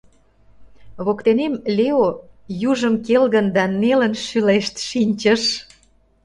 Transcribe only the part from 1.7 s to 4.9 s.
Лео южым келгын да нелын шӱлешт